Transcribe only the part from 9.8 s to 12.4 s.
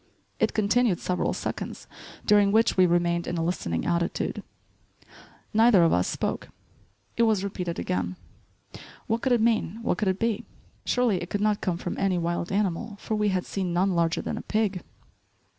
what could it be? Surely it could not come from any